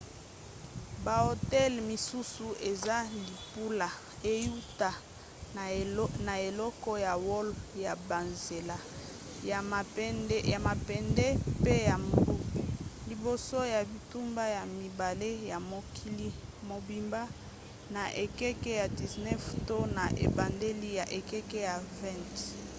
[1.05, 3.89] bahotel misusu eza libula
[4.35, 4.91] euta
[6.25, 7.53] na eleko ya wolo
[7.85, 8.77] ya banzela
[10.51, 11.27] ya mabende
[11.59, 12.23] mpe ya mbu;
[13.09, 16.29] liboso ya bitumba ya mibale ya mokili
[16.69, 17.21] mobimba
[17.93, 22.61] na ekeke ya 19 to na ebandeli ya ekeke ya 20